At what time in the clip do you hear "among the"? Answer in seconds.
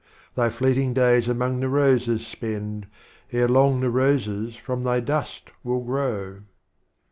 1.29-1.69